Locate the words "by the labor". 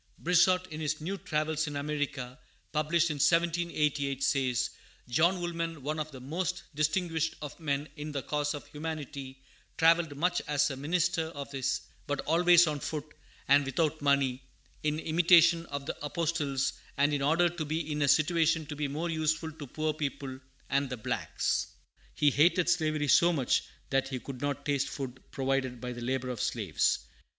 25.79-26.29